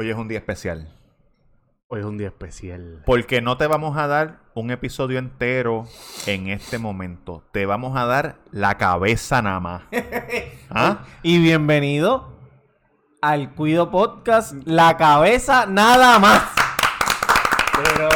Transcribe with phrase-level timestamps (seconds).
[0.00, 0.88] Hoy es un día especial.
[1.88, 3.02] Hoy es un día especial.
[3.04, 5.84] Porque no te vamos a dar un episodio entero
[6.24, 7.44] en este momento.
[7.52, 9.82] Te vamos a dar la cabeza nada más.
[10.70, 11.04] ¿Ah?
[11.22, 12.34] Y bienvenido
[13.20, 16.44] al Cuido Podcast, la cabeza nada más.
[17.84, 18.08] Pero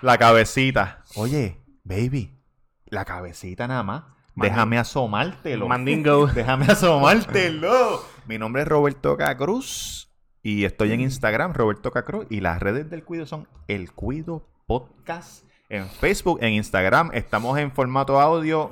[0.00, 1.02] La cabecita.
[1.16, 2.40] Oye, baby,
[2.86, 4.04] la cabecita nada más.
[4.34, 5.68] Déjame asomártelo.
[5.68, 6.26] Mandingo.
[6.34, 8.02] Déjame asomártelo.
[8.24, 10.08] Mi nombre es Roberto Cacruz
[10.42, 12.26] y estoy en Instagram, Roberto Cacruz.
[12.30, 15.44] Y las redes del Cuido son El Cuido Podcast.
[15.68, 18.70] En Facebook, en Instagram, estamos en formato audio.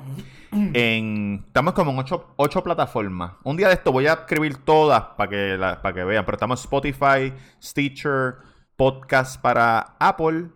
[0.51, 3.33] En, estamos como en ocho, ocho plataformas.
[3.43, 6.23] Un día de esto voy a escribir todas para que, la- para que vean.
[6.25, 8.35] Pero estamos en Spotify, Stitcher,
[8.75, 10.49] Podcast para Apple,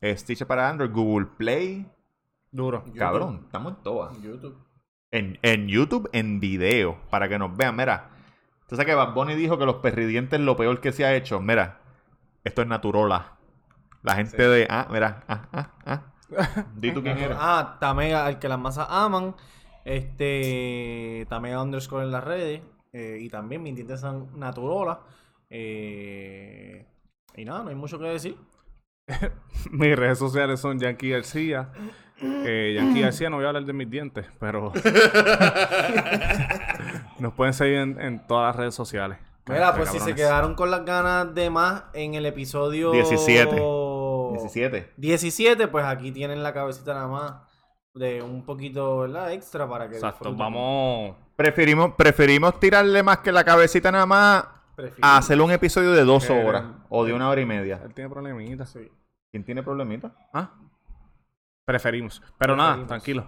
[0.00, 1.86] eh, Stitcher para Android, Google Play.
[2.52, 2.84] Duro.
[2.96, 4.22] Cabrón, estamos en todas.
[4.22, 4.56] YouTube.
[5.10, 7.74] En, en YouTube, en video, para que nos vean.
[7.76, 8.10] Mira,
[8.68, 11.14] tú sabes que Bad Bunny dijo que los perridientes es lo peor que se ha
[11.16, 11.40] hecho.
[11.40, 11.80] Mira,
[12.44, 13.32] esto es Naturola.
[14.02, 14.66] La gente de.
[14.70, 15.24] Ah, mira.
[15.28, 16.02] Ah, ah, ah.
[16.76, 17.36] Di tú quién eres.
[17.40, 19.34] Ah, Tamega, al que las masas aman.
[19.84, 22.60] Este, Tamega underscore en las redes.
[22.92, 25.00] eh, y también mis dientes son Naturola.
[25.50, 26.86] Eh,
[27.36, 28.36] y nada, no hay mucho que decir.
[29.70, 31.70] Mis redes sociales son Yankee García.
[32.20, 34.72] Eh, Yankee García, no voy a hablar de mis dientes, pero.
[37.18, 39.18] Nos pueden seguir en, en todas las redes sociales.
[39.48, 43.56] Mira, pues si se quedaron con las ganas de más en el episodio 17.
[44.32, 44.92] 17.
[44.96, 47.32] 17, pues aquí tienen la cabecita nada más
[47.94, 49.32] de un poquito, ¿verdad?
[49.32, 50.38] Extra para que Exacto, disfruten.
[50.38, 51.16] vamos.
[51.34, 54.44] Preferimos, preferimos tirarle más que la cabecita nada más
[54.76, 57.80] Prefiero- a hacer un episodio de dos Eh, horas o de una hora y media.
[57.84, 58.76] Él tiene problemitas.
[59.32, 60.12] ¿Quién tiene problemitas?
[60.32, 60.50] Ah.
[61.64, 62.22] Preferimos.
[62.38, 63.26] Pero nada, tranquilo.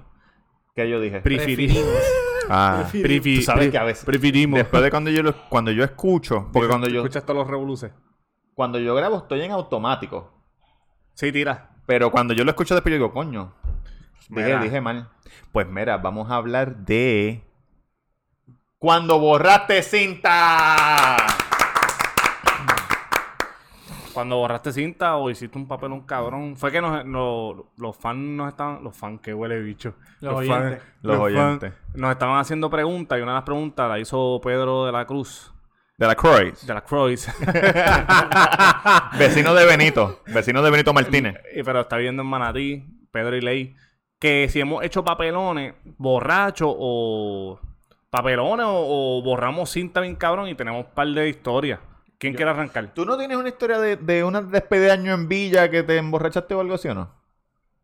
[0.74, 1.20] ¿Qué yo dije?
[1.20, 1.78] Preferimos.
[2.52, 4.58] Ah, Prefi- Tú sabes que a veces- Preferimos.
[4.58, 7.92] después de cuando yo lo- cuando yo escucho, porque cuando yo ¿Escuchas todos los revoluces?
[8.54, 10.32] cuando yo grabo estoy en automático,
[11.14, 11.70] Sí, tira.
[11.86, 13.54] pero cuando yo lo escucho después yo digo, coño,
[14.28, 15.10] dije, dije mal.
[15.52, 17.44] Pues mira, vamos a hablar de
[18.78, 21.16] cuando borraste cinta.
[24.20, 28.18] Cuando borraste cinta o hiciste un papel un cabrón, fue que nos, no- los fans
[28.18, 30.82] nos estaban, los fans que huele bicho, Los fans- oyentes.
[31.00, 31.72] Los fans oyentes.
[31.94, 35.54] nos estaban haciendo preguntas y una de las preguntas la hizo Pedro de la Cruz,
[35.96, 36.66] De la Croix.
[36.66, 37.28] de la Cruz,
[39.18, 40.20] Vecino de Benito.
[40.26, 41.36] Vecino de Benito Martínez.
[41.54, 43.74] Y- pero está viendo en Manatí, Pedro y Ley,
[44.18, 47.58] que si hemos hecho papelones borrachos o
[48.10, 51.80] papelones o, o borramos cinta bien cabrón y tenemos un par de historias.
[52.20, 52.92] ¿Quién quiere arrancar?
[52.92, 55.96] ¿Tú no tienes una historia de, de una despedida de año en Villa que te
[55.96, 57.10] emborrachaste o algo así o no?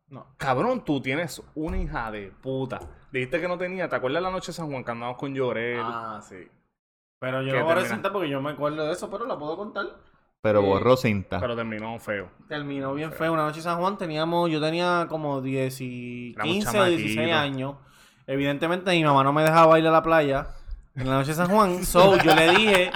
[0.09, 0.27] No.
[0.37, 2.81] Cabrón, tú tienes una hija de puta.
[3.11, 3.89] Dijiste que no tenía.
[3.89, 5.81] ¿Te acuerdas la noche de San Juan que andamos con Llorel?
[5.83, 6.37] Ah, sí.
[7.19, 9.57] Pero yo ¿Qué no voy a porque yo me acuerdo de eso, pero la puedo
[9.57, 9.87] contar.
[10.43, 10.67] Pero Sí.
[10.67, 11.41] borró cinta.
[11.41, 12.29] Pero terminó feo.
[12.47, 13.33] Terminó bien feo.
[13.33, 17.15] Una noche en San Juan teníamos, yo tenía como 10 y Éramos 15 o 16
[17.17, 17.41] chamaquitos.
[17.41, 17.75] años.
[18.27, 20.49] Evidentemente mi mamá no me dejaba ir a la playa
[20.95, 21.85] en la noche de San Juan.
[21.85, 22.91] So yo le dije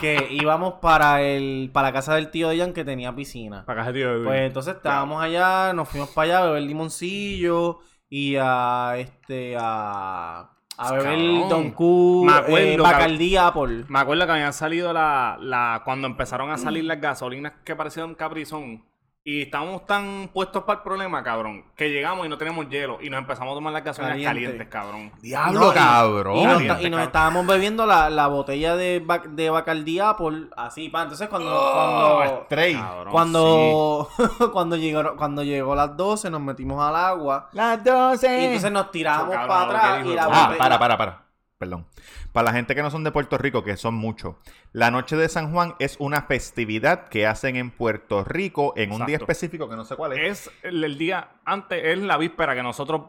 [0.00, 3.64] que íbamos para el para la casa del tío de Jan que tenía piscina.
[3.64, 4.12] Para acá, tío.
[4.12, 4.24] Edwin.
[4.24, 7.78] Pues entonces estábamos allá, nos fuimos para allá a beber limoncillo
[8.08, 11.48] y a este a a beber.
[11.48, 12.76] Don Q, Me acuerdo, eh.
[12.76, 13.84] Bacardí Apple.
[13.88, 15.82] Me acuerdo que habían salido la, la...
[15.84, 18.84] Cuando empezaron a salir las gasolinas que parecían caprizón.
[19.26, 22.98] Y estábamos tan puestos para el problema, cabrón, que llegamos y no tenemos hielo.
[23.00, 24.28] Y nos empezamos a tomar las gasolinas Caliente.
[24.58, 25.12] calientes, cabrón.
[25.22, 26.36] Diablo, No, y- cabrón.
[26.36, 27.00] Y nos, Caliente, y nos cabrón.
[27.06, 31.04] estábamos bebiendo la, la botella de, Bac- de Bacardí Apple, así, pa.
[31.04, 32.74] Entonces cuando, Oh, cuando, Stray.
[32.74, 34.08] Cabrón, cuando,
[34.52, 38.26] cuando llegó, cuando llegó las 12 nos metimos al agua Las 12.
[38.42, 40.24] y entonces nos tiramos para atrás y la.
[40.24, 41.24] Ah, botella- para, para, para.
[41.58, 41.86] Perdón.
[42.32, 44.34] Para la gente que no son de Puerto Rico, que son muchos,
[44.72, 49.06] la noche de San Juan es una festividad que hacen en Puerto Rico en un
[49.06, 50.48] día específico que no sé cuál es.
[50.48, 53.02] Es el, el día antes, es la víspera que nosotros...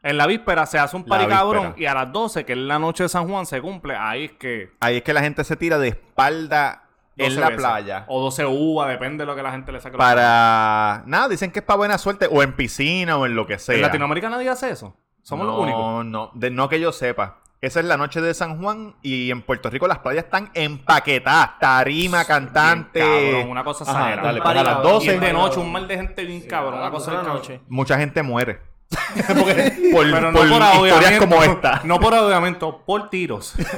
[0.00, 2.78] En la víspera se hace un party cabrón y a las 12, que es la
[2.78, 3.96] noche de San Juan, se cumple.
[3.96, 4.70] Ahí es que...
[4.78, 6.84] Ahí es que la gente se tira de espalda
[7.16, 7.60] en 12 la veces.
[7.60, 8.04] playa.
[8.06, 9.96] O 12 uvas, depende de lo que la gente le saque.
[9.98, 11.02] Para.
[11.06, 13.74] Nada, dicen que es para buena suerte o en piscina o en lo que sea.
[13.74, 14.96] ¿En Latinoamérica nadie hace eso?
[15.22, 15.80] Somos no, los únicos.
[15.80, 17.40] No, no, de- no que yo sepa.
[17.60, 21.58] Esa es la noche de San Juan y en Puerto Rico las playas están empaquetadas.
[21.58, 23.02] Tarima, cantante.
[23.02, 24.28] Bien, cabrón, una cosa Ajá, exagerada.
[24.28, 24.92] dale, para las cabrón.
[24.92, 25.06] 12.
[25.06, 26.78] Y es de noche, un mal de gente bien cabrón.
[26.80, 27.60] Una cosa de 12 de la noche.
[27.68, 28.60] Mucha gente muere.
[29.26, 31.80] Porque- por Pero no por por historias como esta.
[31.84, 33.54] No por ahogamiento, por tiros.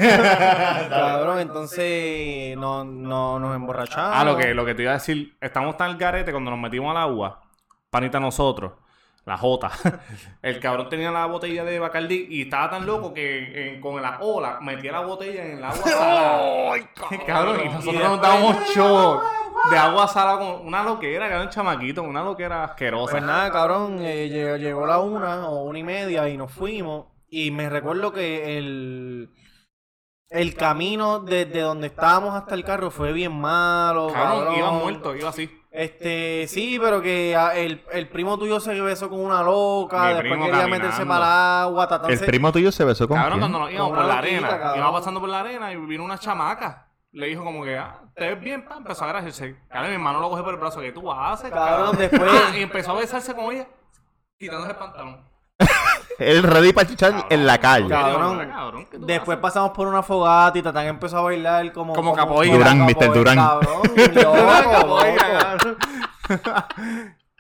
[0.88, 4.12] Cabrón, entonces no, no nos emborrachamos.
[4.14, 6.60] ah, lo que, lo que te iba a decir, estamos tan al garete cuando nos
[6.60, 7.40] metimos al agua,
[7.90, 8.72] panita nosotros.
[9.30, 9.70] La J.
[10.42, 14.18] El cabrón tenía la botella de Bacardi y estaba tan loco que en- con la
[14.20, 16.72] ola metía la botella en el agua salada.
[17.26, 19.20] cabrón, y nosotros Y nos dábamos show
[19.70, 23.12] de agua salada con una loquera, que era un chamaquito, una loquera asquerosa.
[23.12, 27.06] Pues nada, cabrón, eh, llegó, llegó la una o una y media y nos fuimos.
[27.28, 29.30] Y me recuerdo que el,
[30.30, 34.08] el camino desde donde estábamos hasta el carro fue bien malo.
[34.12, 34.58] cabrón, cabrón.
[34.58, 35.50] iba muerto, iba así.
[35.72, 40.06] Este, sí, pero que ah, el, el primo tuyo se besó con una loca, Mi
[40.08, 40.84] después primo quería caminando.
[40.86, 41.30] meterse para el
[41.70, 43.40] agua, El primo tuyo se besó con Cabrón, quién?
[43.52, 44.78] cuando nos íbamos Con por una la loquita, arena, cabrón.
[44.78, 46.86] iba pasando por la arena y vino una chamaca.
[47.12, 48.64] Le dijo como que, ah, ¿te ves bien?
[48.64, 49.56] Pa, empezó a agradecerse.
[49.68, 50.80] Cabrón, mi hermano lo coge por el brazo.
[50.80, 51.50] ¿Qué tú haces?
[51.50, 53.66] Cabrón, después- Ah, y empezó a besarse con ella,
[54.38, 55.29] quitándose el pantalón.
[56.20, 57.88] El ready para chichar en la calle.
[57.88, 58.48] Cabrón.
[58.48, 59.42] Cabrón, ¿qué tú Después haces?
[59.42, 61.94] pasamos por una fogata y Tatán empezó a bailar como...
[61.94, 62.56] Como capoeira.
[62.56, 63.12] Durán, Mr.
[63.12, 63.36] Durán.
[63.36, 63.82] Cabrón,
[64.14, 64.98] loco.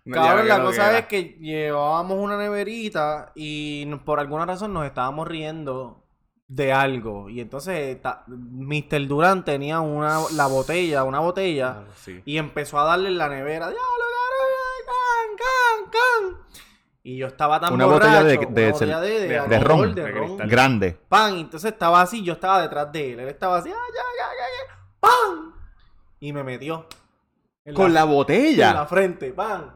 [0.02, 5.28] No, Cabrón, la cosa es que llevábamos una neverita y por alguna razón nos estábamos
[5.28, 6.02] riendo
[6.48, 7.28] de algo.
[7.28, 9.06] Y entonces ta- Mr.
[9.06, 12.22] Durán tenía una, la botella, una botella, Sí.
[12.24, 13.66] y empezó a darle en la nevera.
[13.66, 13.76] ¡Can,
[15.36, 16.36] can, can!
[17.02, 20.36] Y yo estaba tan Una botella de- borracho, de- una botella de, de, ron.
[20.48, 20.98] Grande.
[21.08, 21.36] ¡Pam!
[21.36, 23.20] Y entonces estaba así, yo estaba detrás de él.
[23.20, 24.76] Él estaba así, ¡ay, ay, ay, ay!
[25.00, 25.52] ¡Pam!
[26.20, 26.86] Y me metió.
[27.74, 28.86] Con la en la botella.
[28.86, 29.70] frente, ¡pam!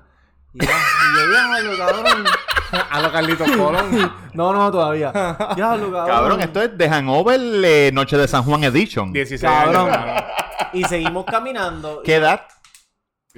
[0.53, 2.25] Y, ya, y yo, diablo, cabrón.
[2.91, 4.13] A los Carlitos Colón.
[4.35, 5.13] No, no, todavía.
[5.55, 6.07] Diablo, cabrón.
[6.07, 9.13] Cabrón, esto es de Hangover eh, Noche de San Juan Edition.
[9.13, 9.89] 16 Cabrón.
[9.91, 9.97] años.
[9.97, 10.25] cabrón.
[10.73, 12.03] Y seguimos caminando.
[12.05, 12.43] ¿Qué edad?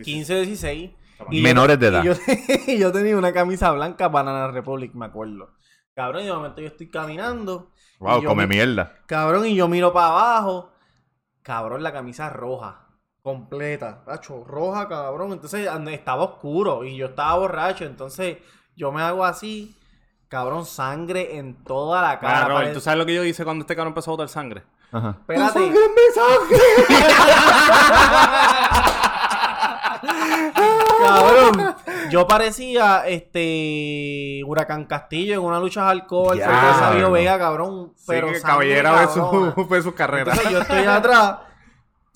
[0.02, 0.90] 15, 16.
[1.30, 2.02] Y Menores yo, de edad.
[2.02, 2.14] Y yo,
[2.72, 5.50] y yo tenía una camisa blanca Banana Republic, me acuerdo.
[5.94, 7.70] Cabrón, y de momento yo estoy caminando.
[7.98, 8.96] Wow, come mi- mierda.
[9.06, 10.70] Cabrón, y yo miro para abajo.
[11.42, 12.82] Cabrón, la camisa roja.
[13.22, 14.04] Completa.
[14.04, 15.32] Tacho, roja, cabrón.
[15.32, 17.84] Entonces estaba oscuro y yo estaba borracho.
[17.84, 18.38] Entonces
[18.76, 19.74] yo me hago así.
[20.28, 22.46] Cabrón, sangre en toda la cara.
[22.48, 24.64] Robert, ¿tú sabes lo que yo hice cuando este cabrón empezó a botar sangre?
[24.92, 25.16] Ajá.
[25.20, 25.72] Espérate.
[30.98, 31.76] Cabrón,
[32.10, 37.10] yo parecía este Huracán Castillo en una lucha de alcohol frente a Sabio.
[37.10, 37.92] Vega, cabrón.
[38.06, 39.54] Pero sí, que caballera cabrona.
[39.82, 40.32] su, carrera.
[40.32, 41.38] Entonces yo estoy atrás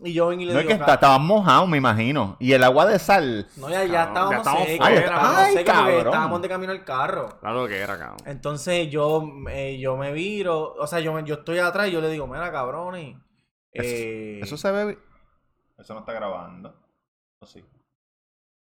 [0.02, 2.36] y yo vengo y le No es digo, que está- estaban mojados, me imagino.
[2.40, 3.46] Y el agua de sal.
[3.56, 4.86] No, ya, ya Cabrón, estábamos ya secos.
[4.88, 6.06] Ay, cabrón.
[6.06, 7.38] estábamos de camino al carro.
[7.40, 8.18] Claro que era, cabrón.
[8.24, 12.08] Entonces yo, eh, yo me viro, o sea, yo, yo estoy atrás y yo le
[12.08, 13.16] digo, mira, cabrones.
[13.72, 14.98] Eh, Eso se ve.
[15.78, 16.74] Eso no está grabando.
[17.38, 17.64] ¿O sí?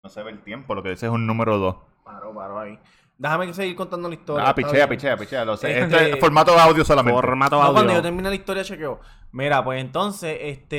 [0.07, 1.75] No se ve el tiempo, lo que dice es un número 2.
[2.06, 2.80] Paro, paro ahí.
[3.18, 4.48] Déjame seguir contando la historia.
[4.48, 5.44] Ah, pichea, pichea, pichea.
[5.44, 5.80] Lo sé.
[5.81, 7.19] Este- es formato de audio solamente.
[7.19, 7.74] Formato No, audio.
[7.74, 9.01] cuando yo termine la historia, chequeo.
[9.33, 10.77] Mira, pues entonces, este.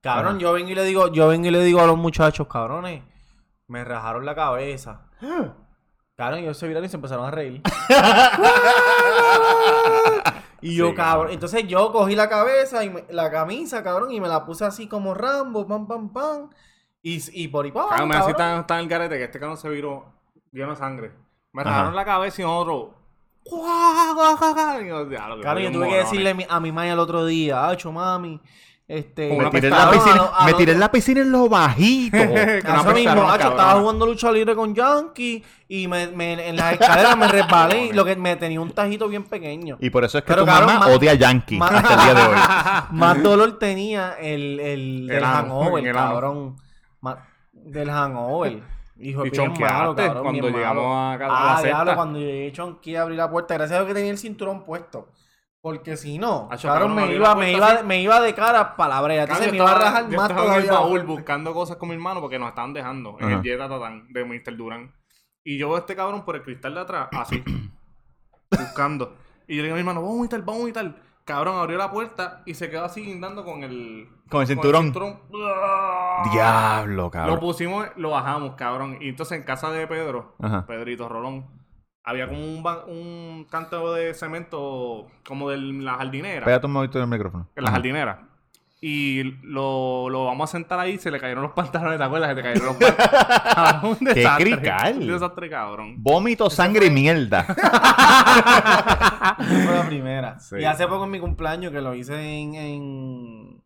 [0.00, 0.38] Cabrón, Ajá.
[0.40, 3.04] yo vengo y le digo, yo vengo y le digo a los muchachos, cabrones,
[3.68, 5.02] me rajaron la cabeza.
[6.16, 7.62] Cabrón, ellos se viraron y se empezaron a reír.
[10.60, 11.30] y yo, Sí, cabrón.
[11.32, 14.88] Entonces yo cogí la cabeza y me- la camisa, cabrón, y me la puse así
[14.88, 16.50] como Rambo, pam, pam, pam.
[17.02, 19.56] Y, y por pa' abajo, Cabrón, me así tan, tan el garete que este cabrón
[19.58, 20.04] se viró
[20.52, 21.12] lleno de sangre.
[21.52, 22.94] Me rajaron la cabeza y otro.
[23.44, 23.50] Y
[24.88, 28.40] yo, tuve que decirle a mi, a mi mãe el otro día, Acho, mami,
[28.86, 29.36] este...
[29.36, 31.32] Me tiré, en la piscina, A lo- a me lo- tiré en la piscina en
[31.32, 32.16] lo bajito.
[32.16, 37.16] Eso mismo, Acho, estaba jugando lucha libre con Yankee y me, me- en las escaleras
[37.16, 39.76] me resbalé y lo que me tenía un tajito bien pequeño.
[39.80, 42.00] y por eso es que Pero, tu cabrón, mamá ma- odia a Yankee hasta el
[42.00, 42.36] día de hoy.
[42.92, 46.08] Más dolor tenía el, el, El hangover, el ano.
[46.10, 46.61] cabrón.
[47.52, 48.62] Del hangover.
[48.98, 50.96] Hijo, Y chonqueaste cabrón, cuando llegamos malo.
[50.96, 53.54] a casa- a la Ah, diablo, cuando llegué chonqué abrí la puerta.
[53.54, 55.08] Gracias a Dios que tenía el cinturón puesto.
[55.60, 57.84] Porque si no, Acho, cabrón, me iba, me, iba, así.
[57.86, 59.22] me iba de cara para la brea.
[59.22, 60.80] Entonces me yo iba a estaba- rajar yo más estaba en el todavía.
[60.86, 64.24] baúl buscando cosas con mi hermano porque nos estaban dejando en el Jetta Tatán de
[64.24, 64.56] Mr.
[64.56, 64.92] Durán.
[65.44, 67.42] Y yo veo a este cabrón por el cristal de atrás, así,
[68.50, 69.16] buscando.
[69.48, 70.94] Y yo le digo a mi hermano, vamos a vomitar, vamos a vomitar.
[71.24, 74.08] Cabrón abrió la puerta y se quedó así guindando con el...
[74.28, 74.84] Con el cinturón.
[74.84, 75.20] cinturón.
[76.32, 77.40] Diablo, Lo cabrón.
[77.40, 78.98] pusimos, lo bajamos, cabrón.
[79.00, 80.66] Y entonces en casa de Pedro, Ajá.
[80.66, 81.46] Pedrito Rolón,
[82.04, 86.44] había como un, un canto de cemento como de la jardinera.
[86.44, 87.48] Pégate un momento en el micrófono.
[87.54, 87.76] En la Ajá.
[87.76, 88.28] jardinera.
[88.84, 92.30] Y lo, lo vamos a sentar ahí, se le cayeron los pantalones, ¿te acuerdas?
[92.30, 94.14] Que te cayeron los pantalones.
[94.14, 94.96] ¡Qué crical!
[94.98, 95.94] Un desastre, cabrón.
[96.02, 97.44] Vómito, sangre y mierda.
[99.38, 100.40] Fue la primera.
[100.40, 100.56] Sí.
[100.58, 103.62] Y hace poco en mi cumpleaños que lo hice en, en,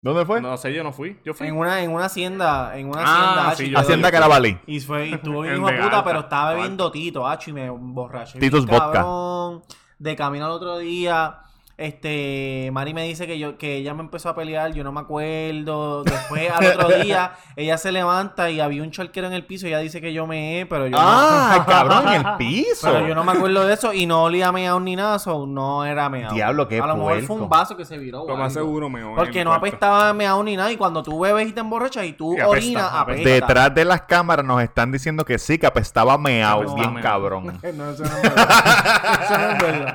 [0.00, 0.40] ¿Dónde fue?
[0.40, 1.20] No sé, yo no fui.
[1.24, 1.46] Yo fui.
[1.46, 2.76] en una, en una hacienda.
[2.76, 3.54] En una Ah, hacienda.
[3.56, 4.58] sí, yo- Hacienda Carabalí.
[4.66, 8.38] Y fue, y estuvo bien puta, Alta, pero estaba bebiendo Tito, hacho, y me borraché.
[8.40, 8.78] Bien Vodka.
[8.78, 9.62] cabrón.
[9.98, 11.38] De camino al otro día,
[11.78, 15.00] Este, Mari me dice que yo que ella me empezó a pelear, yo no me
[15.00, 16.04] acuerdo.
[16.04, 19.70] Después al otro día ella se levanta y había un charquero en el piso y
[19.70, 22.08] ella dice que yo me pero yo ¡Ah, cabrón!
[22.08, 22.88] En el no, piso.
[22.92, 25.84] pero yo no me acuerdo de eso y no olía meado ni nada, so no
[25.84, 26.34] era meado.
[26.34, 28.24] Diablo, qué A lo mejor fue un vaso que se viró.
[28.26, 31.48] Lo más seguro me voy Porque no apestaba meado ni nada y cuando tú bebes
[31.48, 33.02] y te emborrachas y tú Y apesta, orinas, apesta.
[33.02, 33.30] apesta.
[33.30, 37.02] Detrás de las cámaras nos están diciendo que sí, que apestaba meao, bien meao.
[37.02, 37.58] cabrón.
[37.72, 39.20] No, eso no es verdad.
[39.24, 39.94] Eso no es verdad.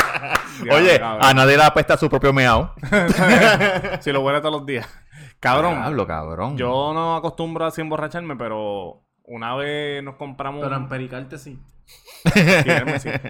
[0.72, 2.74] Oye, a nadie le apesta su propio meao.
[4.01, 4.88] Si lo huele todos los días.
[5.39, 6.57] Cabrón, Diablo, cabrón.
[6.57, 10.63] yo no acostumbro así a emborracharme, pero una vez nos compramos.
[10.63, 11.59] Pero en pericarte sí.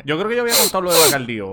[0.06, 1.52] Yo creo que yo había contado lo de Bacardío.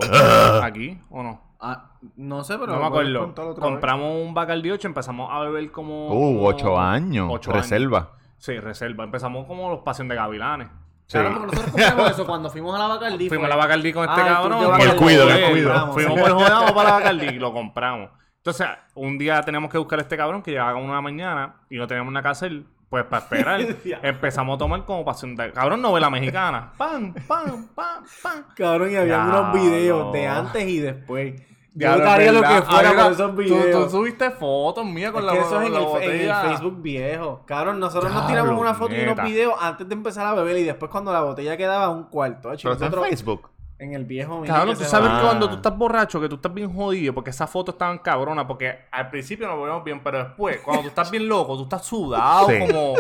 [0.63, 1.57] ¿Aquí o no?
[1.61, 3.29] Ah, no sé, pero No me acuerdo.
[3.29, 3.55] otra vez.
[3.59, 6.09] Compramos un Bacardi 8, empezamos a beber como.
[6.09, 7.29] Uh, ocho años.
[7.31, 8.13] Ocho Reserva.
[8.39, 9.05] Sí, reserva.
[9.05, 10.69] Empezamos como los Pasión de Gavilanes.
[11.07, 11.19] Sí.
[11.19, 13.29] Claro, porque nosotros compramos eso cuando fuimos a la Bacardí.
[13.29, 14.61] Fuimos a la Bacardi con este cabrón.
[14.61, 15.93] de lo El cuido, el cuido.
[15.93, 18.11] Fuimos por joder, vamos para la Bacardi y lo compramos.
[18.37, 21.77] Entonces, un día teníamos que buscar a este cabrón que llegaba a una mañana y
[21.77, 22.63] no teníamos nada que hacer.
[22.91, 23.61] Pues para esperar,
[24.03, 25.51] empezamos a tomar como pasión de...
[25.53, 26.73] Cabrón, novela mexicana.
[26.77, 28.45] Pam, pam, pam, pam.
[28.55, 31.43] Cabrón, y había unos videos de antes y después.
[31.77, 33.85] Yo daría lo que fuera por esos tú- videos.
[33.85, 36.35] Tú, subiste fotos mías con Es la, que eso es en la el, en el.
[36.49, 37.43] Facebook viejo.
[37.47, 40.63] Cabrón, nosotros nos tiramos una foto y unos videos antes de empezar a beber y
[40.63, 42.53] después cuando la botella quedaba un cuarto.
[42.53, 43.51] hecho, Pero está en nosotros- Facebook.
[43.81, 44.41] en el viejo.
[44.41, 45.57] mira, Cabrón, tú sabes va- que cuando tú Ah.
[45.57, 49.49] estás borracho, que tú estás bien jodido, porque esas fotos estaban cabronas, porque al principio
[49.49, 52.59] nos vemos bien, pero después, cuando tú estás bien loco, tú estás sudado, Sí.
[52.61, 52.95] como,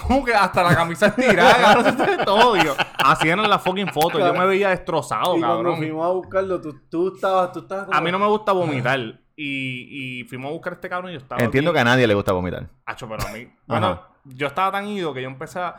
[0.00, 2.74] como que hasta la camisa estirada, cabrón, todo, tío.
[2.98, 5.76] Así eran las fucking fotos, yo me veía destrozado, Y cuando cabrón.
[5.78, 7.96] fuimos a buscarlo, tú, tú estabas, tú estabas como...
[7.96, 8.98] A mí no me gusta vomitar.
[9.40, 11.40] Y, y fuimos a buscar a este cabrón y yo estaba.
[11.42, 12.68] Entiendo que a nadie le gusta vomitar.
[12.86, 13.48] Acho, pero a mí.
[13.66, 15.76] Bueno, yo estaba tan ido que yo empecé a,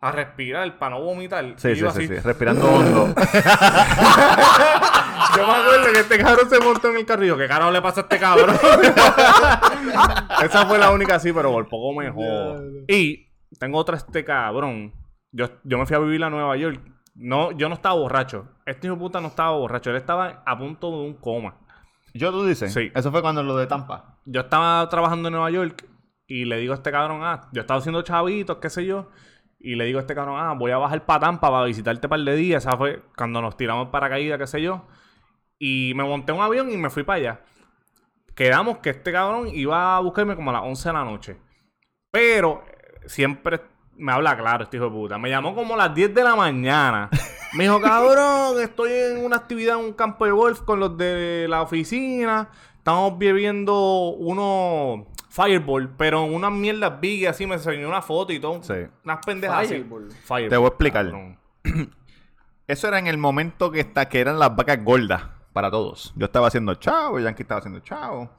[0.00, 1.54] a respirar para no vomitar.
[1.56, 2.06] Sí, sí, sí, así.
[2.06, 2.14] sí.
[2.16, 3.14] Respirando hondo.
[5.36, 7.36] Yo me acuerdo que este cabrón se montó en el carrillo.
[7.36, 8.56] ¿Qué carajo le pasa a este cabrón?
[10.44, 12.62] Esa fue la única sí, pero por poco me jodo.
[12.88, 13.27] Y
[13.58, 14.92] tengo otra este cabrón.
[15.32, 16.80] Yo, yo me fui a vivir a Nueva York.
[17.14, 18.48] No, yo no estaba borracho.
[18.64, 19.90] Este hijo de puta no estaba borracho.
[19.90, 21.58] Él estaba a punto de un coma.
[22.14, 22.72] ¿Yo tú dices?
[22.72, 22.90] Sí.
[22.94, 24.18] Eso fue cuando lo de Tampa.
[24.24, 25.84] Yo estaba trabajando en Nueva York
[26.26, 29.10] y le digo a este cabrón, ah, yo estaba haciendo chavitos, qué sé yo.
[29.58, 32.10] Y le digo a este cabrón, ah, voy a bajar para Tampa para visitarte un
[32.10, 32.64] par de días.
[32.64, 34.86] Esa fue cuando nos tiramos para caída, qué sé yo.
[35.58, 37.40] Y me monté un avión y me fui para allá.
[38.34, 41.36] Quedamos que este cabrón iba a buscarme como a las 11 de la noche.
[42.12, 42.62] Pero
[43.08, 43.60] siempre
[43.96, 45.18] me habla claro este hijo de puta.
[45.18, 47.10] Me llamó como a las 10 de la mañana.
[47.54, 51.46] Me dijo, cabrón, estoy en una actividad en un campo de golf con los de
[51.48, 52.48] la oficina.
[52.76, 57.46] Estamos bebiendo unos Fireball, pero unas mierdas big así.
[57.46, 58.62] Me enseñó una foto y todo.
[58.62, 58.74] Sí.
[59.04, 59.74] Unas pendejas así.
[59.74, 60.10] Fireball.
[60.10, 61.12] Fireball, Te voy a explicar.
[62.66, 66.12] Eso era en el momento que, está, que eran las vacas gordas para todos.
[66.16, 68.30] Yo estaba haciendo chavo, Yankee estaba haciendo chavo.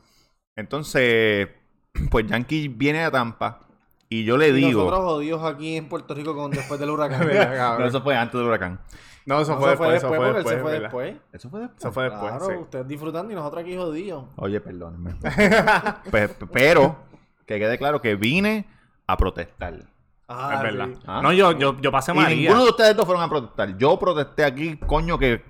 [0.55, 1.49] Entonces,
[2.11, 3.68] pues Yankee viene a Tampa
[4.09, 4.83] y yo le Y digo...
[4.83, 7.27] nosotros jodidos aquí en Puerto Rico con, después del huracán.
[7.79, 8.79] No, eso fue antes del huracán.
[9.25, 9.93] No, eso No, fue después.
[9.97, 10.43] Eso fue después.
[10.55, 10.81] se fue ¿verdad?
[10.81, 11.15] después.
[11.33, 11.77] Eso fue después.
[11.79, 12.53] Eso fue después, Claro, sí.
[12.55, 14.25] ustedes disfrutando y nosotros aquí jodidos.
[14.37, 15.15] Oye, perdónenme.
[16.11, 16.95] Pe- pero,
[17.45, 18.67] que quede claro que vine
[19.05, 19.75] a protestar.
[20.27, 20.87] Ah, Es verdad.
[20.93, 20.99] sí.
[21.05, 21.21] Ah.
[21.21, 22.35] No, yo, yo, yo pasé María.
[22.49, 23.77] ninguno de ustedes dos fueron a protestar.
[23.77, 25.43] Yo protesté aquí, coño, que...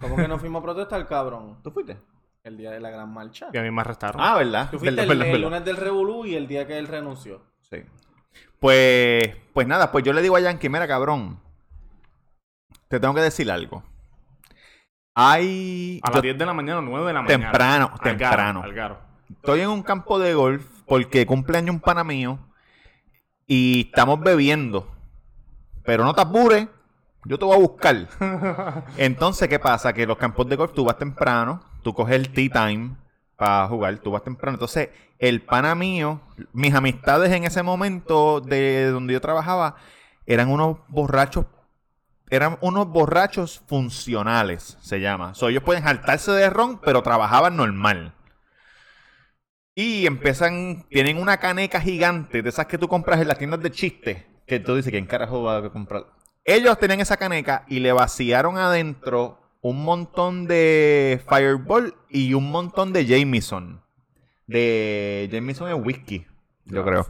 [0.00, 1.58] ¿Cómo que no fuimos a protestar, cabrón?
[1.62, 1.96] ¿Tú fuiste?
[2.42, 3.48] El día de la gran marcha.
[3.52, 4.20] Y a mí me arrestaron.
[4.22, 4.68] Ah, ¿verdad?
[4.70, 5.48] Tú fuiste Verdad, el, verdad, el verdad.
[5.50, 7.40] lunes del Revolú y el día que él renunció.
[7.60, 7.76] Sí.
[8.62, 11.40] Pues, pues nada, pues yo le digo a Yankee, mira, cabrón,
[12.86, 13.82] te tengo que decir algo.
[15.16, 15.98] Hay...
[16.04, 17.42] a yo las 10 de la mañana o 9 de la mañana.
[17.42, 18.60] Temprano, Al temprano.
[18.60, 18.98] garo, al garo.
[19.30, 22.38] Estoy en un campo de golf porque cumpleaños un pana mío
[23.48, 24.88] y estamos bebiendo.
[25.84, 26.68] Pero no te apures,
[27.24, 28.06] yo te voy a buscar.
[28.96, 29.92] Entonces, ¿qué pasa?
[29.92, 32.94] Que los campos de golf tú vas temprano, tú coges el tea time
[33.36, 34.56] para jugar, tú vas temprano.
[34.56, 36.20] Entonces, el pana mío,
[36.52, 39.76] mis amistades en ese momento de donde yo trabajaba,
[40.26, 41.46] eran unos borrachos
[42.32, 45.34] eran unos borrachos funcionales, se llama.
[45.38, 48.14] Ellos pueden saltarse de ron, pero trabajaban normal.
[49.74, 53.70] Y empiezan, tienen una caneca gigante de esas que tú compras en las tiendas de
[53.70, 54.24] chistes.
[54.46, 56.06] Que tú dices, ¿quién carajo va a comprar?
[56.42, 62.92] Ellos tenían esa caneca y le vaciaron adentro un montón de Fireball y un montón
[62.92, 63.80] de Jameson.
[64.46, 66.26] De Jameson es whisky,
[66.66, 67.04] yo creo.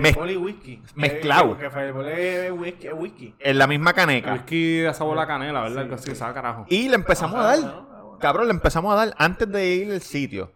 [0.00, 0.82] Mez- Fireball y whisky.
[0.94, 1.48] mezclado.
[1.48, 2.50] Porque Fireball es
[2.96, 3.34] whisky.
[3.38, 4.32] En la misma caneca.
[4.32, 5.92] Whisky de sabor a canela, ¿verdad?
[5.92, 6.66] Así, sabe carajo.
[6.68, 7.58] Y le empezamos a Ah, dar.
[7.64, 7.84] ah.
[8.20, 10.50] Cabrón, le empezamos a dar antes de ir al sitio.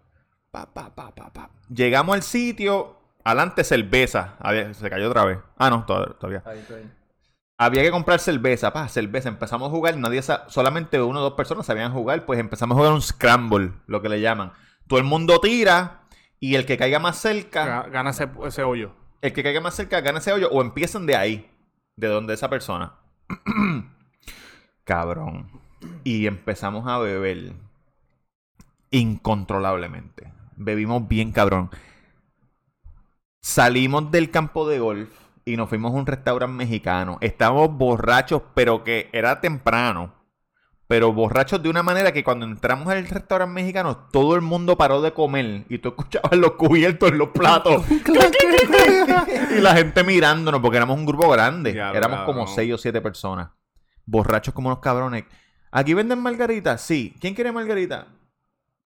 [0.51, 1.51] Pa, pa, pa, pa, pa.
[1.73, 2.97] Llegamos al sitio.
[3.25, 4.35] Adelante cerveza.
[4.41, 5.39] A ver, se cayó otra vez.
[5.57, 6.15] Ah, no, todavía.
[6.19, 6.43] todavía.
[6.45, 6.93] Ahí bien.
[7.65, 9.29] Había que comprar cerveza, pa, cerveza.
[9.29, 12.93] Empezamos a jugar, nadie solamente uno o dos personas sabían jugar, pues empezamos a jugar
[12.95, 14.53] un scramble, lo que le llaman.
[14.87, 16.03] Todo el mundo tira
[16.41, 18.93] y el que caiga más cerca, Ga- Gana ese, ese hoyo.
[19.21, 21.51] el que caiga más cerca gana ese hoyo o empiezan de ahí,
[21.97, 22.95] de donde esa persona.
[24.85, 25.49] Cabrón.
[26.05, 27.53] Y empezamos a beber
[28.91, 30.33] incontrolablemente.
[30.57, 31.71] Bebimos bien cabrón.
[33.41, 35.09] Salimos del campo de golf
[35.45, 37.19] y nos fuimos a un restaurante mexicano.
[37.21, 40.15] Estábamos borrachos, pero que era temprano.
[40.87, 45.01] Pero borrachos de una manera que cuando entramos al restaurante mexicano, todo el mundo paró
[45.01, 47.83] de comer y tú escuchabas los cubiertos en los platos.
[49.57, 51.71] y la gente mirándonos porque éramos un grupo grande.
[51.71, 53.49] Éramos como seis o siete personas.
[54.05, 55.25] Borrachos como unos cabrones.
[55.71, 56.77] ¿Aquí venden margarita?
[56.77, 57.15] Sí.
[57.19, 58.09] ¿Quién quiere margarita?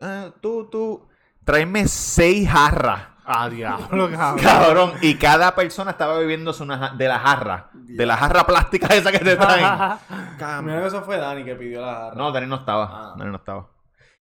[0.02, 1.08] Ah, tú, tú.
[1.46, 3.13] Tráeme seis jarras.
[3.26, 4.44] Ah, diablo, cabrón.
[4.44, 4.94] Cabrón.
[5.02, 7.70] Y cada persona estaba bebiéndose una de la jarra.
[7.74, 9.98] De la jarra plástica esa que te traen.
[10.66, 12.16] Mira que eso fue Dani que pidió la jarra.
[12.16, 12.90] No, Dani no estaba.
[12.92, 13.16] Ah.
[13.18, 13.70] Dani no estaba.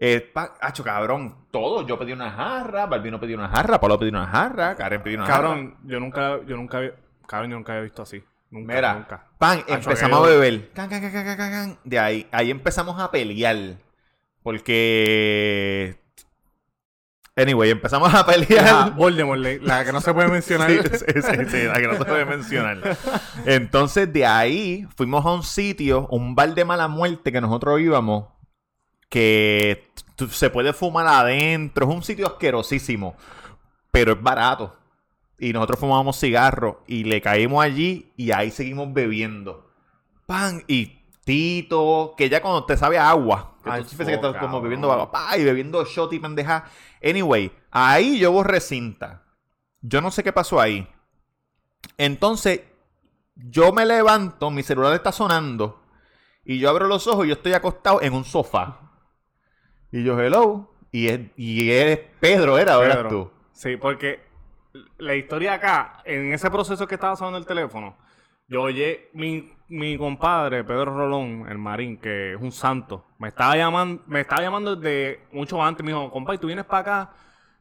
[0.01, 1.49] Eh, pa- Acho, cabrón.
[1.51, 1.87] Todo.
[1.87, 2.87] Yo pedí una jarra.
[2.87, 3.81] Balbino pidió una jarra.
[3.81, 4.77] Pablo pidió una jarra.
[4.77, 5.43] Karen pidió una jarra.
[5.49, 6.95] Cabrón, yo nunca, yo nunca, había-
[7.27, 8.23] cabrón, yo nunca había visto así.
[8.51, 9.27] Nunca, Mira, nunca.
[9.37, 10.71] pan, Acho, empezamos a beber.
[10.73, 11.79] Can, can, can, can, can, can, can.
[11.85, 13.57] De ahí, ahí empezamos a pelear.
[14.43, 15.99] Porque.
[17.41, 18.95] Anyway, empezamos a Ah, pelear.
[18.95, 20.69] Voldemort, la- que no se puede mencionar.
[20.73, 22.97] Sí, sí, sí, sí, la que no se puede mencionar.
[23.47, 28.27] Entonces, de ahí fuimos a un sitio, un bar de mala muerte que nosotros íbamos,
[29.09, 29.89] que
[30.31, 31.89] se puede fumar adentro.
[31.89, 33.17] Es un sitio asquerosísimo,
[33.91, 34.77] pero es barato.
[35.39, 39.71] Y nosotros fumábamos cigarros y le caímos allí y ahí seguimos bebiendo.
[40.27, 40.98] Pan y
[41.29, 44.63] Tito, que ya cuando te sabe a agua, que Ay, tú sientes que estás como
[44.63, 46.65] bebiendo agua, y bebiendo shot y pendeja.
[47.05, 49.25] Anyway, ahí yo borré cinta.
[49.83, 50.89] Yo no sé qué pasó ahí.
[51.99, 52.63] Entonces,
[53.35, 55.83] yo me levanto, mi celular está sonando,
[56.47, 58.81] y yo abro los ojos y yo estoy acostado en un sofá.
[59.93, 60.73] Y yo, hello.
[60.93, 62.79] Y es, y es Pedro, ¿era?
[62.79, 63.09] ¿O eras Pedro.
[63.11, 63.31] tú?
[63.53, 64.23] Sí, porque
[64.97, 67.99] la historia acá, en ese proceso que estaba sonando el teléfono,
[68.49, 73.57] yo oye, mi, mi compadre, Pedro Rolón, el marín, que es un santo, me estaba
[73.57, 77.13] llamando, me estaba llamando desde mucho antes, me dijo, compadre, tú vienes para acá,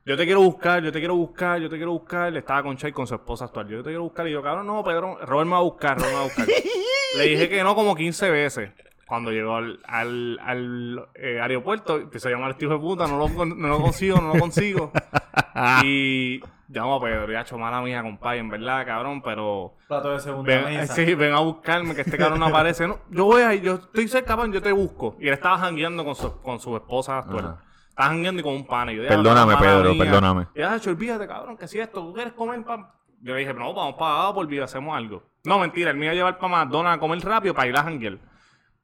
[0.06, 2.78] yo te quiero buscar, yo te quiero buscar, yo te quiero buscar, le estaba con
[2.78, 5.46] Chay con su esposa actual, yo te quiero buscar, y yo, cabrón, no, Pedro, Robert
[5.46, 6.48] me va a buscar, Robert me va a buscar.
[7.18, 8.72] le dije que no como 15 veces.
[9.08, 13.18] Cuando llegó al, al, al, eh, aeropuerto, empezó a llamar al tío de puta, no
[13.18, 14.92] lo, con- no lo consigo, no lo consigo.
[15.84, 20.20] y llamo a Pedro, ya hecho mala mía, compadre, en verdad, cabrón, pero Plato de
[20.20, 20.94] segunda ven, mesa.
[20.94, 22.88] sí, ven a buscarme, que este cabrón no aparece.
[22.88, 25.16] No, yo voy ahí, yo estoy cerca, pan, yo te busco.
[25.20, 27.46] Y él estaba jangueando con su, con su esposa actual.
[27.46, 27.64] Ajá.
[27.90, 28.92] Estaba jangueando y con un pana.
[28.92, 30.04] Y yo, Perdóname, Pedro, mía.
[30.04, 30.48] perdóname.
[30.54, 32.88] Y ya, hecho, olvídate, cabrón, que si esto, ¿tú quieres comer pan?
[33.22, 35.24] Yo le dije, no, vamos para por vida, hacemos algo.
[35.46, 37.84] No, mentira, él me iba a llevar para McDonald's a comer rápido para ir a
[37.84, 38.18] janguear.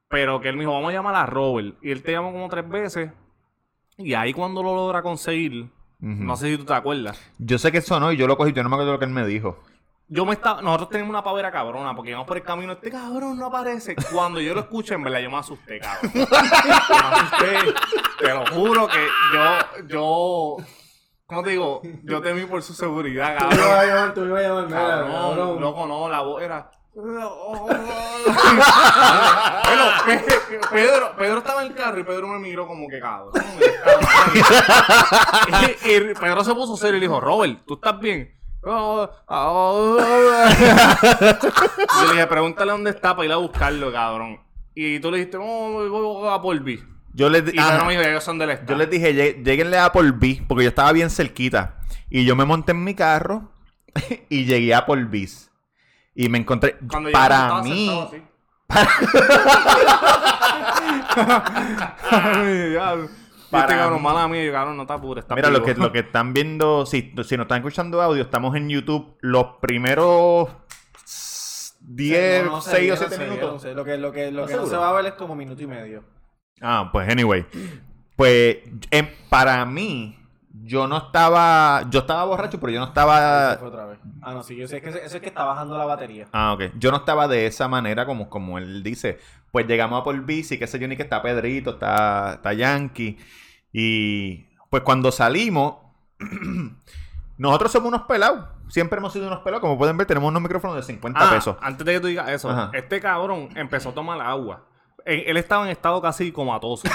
[0.08, 1.76] Pero que él me dijo, vamos a llamar a Robert.
[1.82, 3.10] Y él te llamó como tres veces.
[3.96, 7.20] Y ahí cuando lo logra conseguir, no sé si tú te acuerdas.
[7.38, 9.10] Yo sé que sonó y yo lo cogí, yo no me acuerdo lo que él
[9.10, 9.58] me dijo.
[10.06, 13.38] Yo me estaba, nosotros tenemos una pavera cabrona, porque íbamos por el camino, este cabrón
[13.38, 13.96] no aparece.
[14.12, 16.12] Cuando yo lo escuché, en verdad, yo me asusté, cabrón.
[16.14, 17.74] Yo me asusté.
[18.20, 20.56] Te lo juro que yo, yo,
[21.24, 21.80] ¿cómo te digo?
[22.02, 23.78] Yo temí por su seguridad, Tú me ibas cabrón.
[23.78, 25.60] a llamar, tú me ibas a llamar, Cabrón, cabrón.
[25.62, 26.70] loco, no, la voz era.
[26.94, 27.66] Bueno,
[30.70, 33.32] Pedro, Pedro estaba en el carro y Pedro me miró como que cabrón.
[35.84, 38.32] y, y Pedro se puso serio y le dijo, Robert, ¿tú estás bien?
[38.64, 39.10] yo
[42.06, 44.40] le dije, pregúntale dónde está para ir a buscarlo, cabrón.
[44.74, 46.80] Y tú le dijiste, no, voy, a por B.
[47.12, 47.72] Yo les, Y ajá.
[47.72, 48.70] Pedro me dijo, ellos son del estado.
[48.72, 51.76] Yo les dije, "Lle- lleguenle a Polvis, porque yo estaba bien cerquita.
[52.10, 53.52] Y yo me monté en mi carro
[54.28, 55.50] y llegué a Polvis.
[56.14, 56.76] Y me encontré.
[56.88, 57.86] Cuando para mí.
[57.86, 58.22] sentado así.
[62.74, 62.94] Ya,
[63.50, 65.92] Para este cabrón, mala mía, yo, cabrón, no te apures, está Mira, lo que, lo
[65.92, 69.16] que están viendo, si, si nos están escuchando audio, estamos en YouTube.
[69.20, 70.48] Los primeros
[71.80, 73.52] 10, No, no sé, 6 yo o no 7 sé, yo minutos.
[73.52, 73.74] no sé.
[73.74, 75.62] Lo que, lo que, lo ¿Estás que no se va a ver es como minuto
[75.62, 76.02] y medio.
[76.60, 77.46] Ah, pues anyway.
[78.16, 78.56] Pues
[78.90, 80.18] em, para mí,
[80.62, 81.84] yo no estaba.
[81.90, 83.52] Yo estaba borracho, pero yo no estaba.
[83.52, 83.98] se fue otra vez.
[84.22, 86.26] Ah, no, sí, yo sé que ese, ese es que está bajando la batería.
[86.32, 86.62] Ah, ok.
[86.78, 89.18] Yo no estaba de esa manera como, como él dice.
[89.50, 93.18] Pues llegamos a por bici, qué sé yo, ni que está Pedrito, está, está Yankee.
[93.72, 95.76] Y pues cuando salimos,
[97.38, 98.46] nosotros somos unos pelados.
[98.68, 99.60] Siempre hemos sido unos pelados.
[99.60, 101.56] Como pueden ver, tenemos unos micrófonos de 50 Ah, pesos.
[101.60, 102.70] Antes de que tú digas eso, Ajá.
[102.72, 104.64] este cabrón empezó a tomar agua.
[105.04, 106.88] Él, él estaba en estado casi comatoso.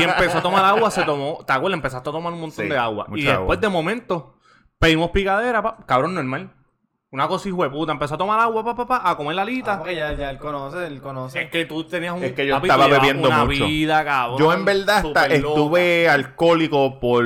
[0.00, 1.38] y empezó a tomar agua, se tomó.
[1.46, 1.76] ¿Te acuerdas?
[1.78, 3.06] Empezaste a tomar un montón Sí, de agua.
[3.10, 3.56] Y después agua.
[3.56, 4.34] de momento,
[4.78, 6.50] pedimos picadera, pa- cabrón normal.
[7.10, 7.90] Una cosa hijo de puta.
[7.92, 9.78] Empezó a tomar agua, papá, pa, pa, a comer la Ah, alita.
[9.78, 11.40] porque ya, ya él conoce, él conoce.
[11.42, 12.22] es que tú tenías un.
[12.22, 13.64] Es que yo papi, estaba bebiendo una mucho.
[13.66, 17.24] vida, cabrón, Yo en verdad estuve alcohólico por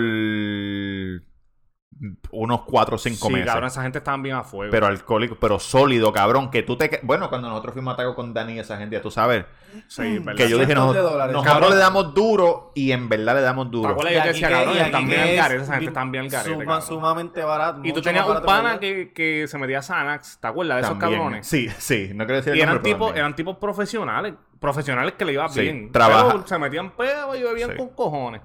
[2.31, 3.47] unos 4 o 5 Sí, meses.
[3.47, 4.71] cabrón, esa gente estaban bien a fuego.
[4.71, 6.51] Pero alcohólico, pero sólido, cabrón.
[6.51, 6.91] Que tú te.
[6.91, 9.45] que- Bueno, cuando nosotros fuimos a taco con Dani y esa gente, ya tú sabes.
[9.87, 10.35] sí, verdad.
[10.37, 11.33] Que yo dije, de nosotros, dólares.
[11.33, 11.71] nosotros Cabrón.
[11.71, 13.97] le damos duro y en verdad le damos ¿Te duro.
[13.97, 16.11] Yo te aquí decía, que- cabrón, y aquí están bien al garete, esa gente están
[16.13, 17.81] bien al garete, suma- sumamente barato.
[17.85, 21.21] Y tú tenías un pana que que, se metía Xanax, ¿te acuerdas de esos También.
[21.21, 21.47] cabrones?
[21.47, 23.17] Sí, sí, no quiero decir el Y eran nombre, también.
[23.17, 25.91] eran tipos profesionales, profesionales que le iba Sí, bien.
[25.93, 27.77] trabaja- Pero se metían pedos y bebían Sí.
[27.77, 28.43] con cojones.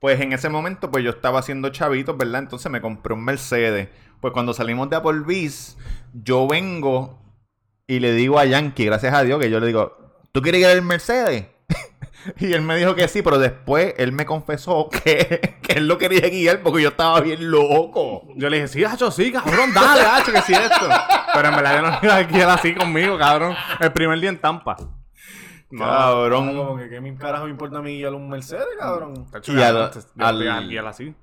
[0.00, 2.40] Pues en ese momento, pues yo estaba haciendo chavitos, ¿verdad?
[2.40, 3.88] Entonces me compré un Mercedes.
[4.20, 5.76] Pues cuando salimos de Applebee's,
[6.14, 7.22] yo vengo
[7.86, 9.96] y le digo a Yankee, gracias a Dios, que yo le digo,
[10.32, 11.46] ¿tú quieres ir al Mercedes?
[12.38, 15.98] y él me dijo que sí, pero después él me confesó que, que él lo
[15.98, 18.26] quería guiar porque yo estaba bien loco.
[18.36, 20.88] Yo le dije, sí, hacho, sí, cabrón, dale, hacho, que sí esto.
[21.34, 23.54] Pero en verdad yo no iba a quedar así conmigo, cabrón.
[23.78, 24.76] El primer día en Tampa.
[25.70, 26.56] No, Ah, Cabrón.
[26.56, 29.26] Como que qué me carajo me importa a mí guiar un Mercedes, cabrón.
[29.46, 31.14] Y cabrón, al- guiar así.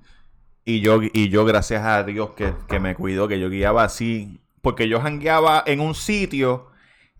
[0.64, 4.40] Y yo, y yo gracias a Dios que, que me cuidó, que yo guiaba así.
[4.62, 6.66] Porque yo jangueaba en un sitio